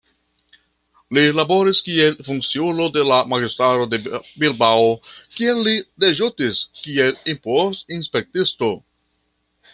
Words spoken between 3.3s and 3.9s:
magistrato